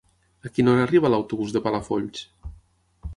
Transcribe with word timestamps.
A 0.47 0.51
quina 0.53 0.71
hora 0.71 0.85
arriba 0.87 1.11
l'autobús 1.13 1.53
de 1.57 1.61
Palafolls? 1.67 2.25